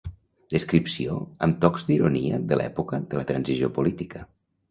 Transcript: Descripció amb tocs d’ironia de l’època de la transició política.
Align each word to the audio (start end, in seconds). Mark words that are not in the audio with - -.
Descripció 0.51 1.17
amb 1.47 1.59
tocs 1.65 1.85
d’ironia 1.89 2.41
de 2.53 2.59
l’època 2.59 3.01
de 3.11 3.19
la 3.21 3.27
transició 3.33 3.73
política. 3.79 4.25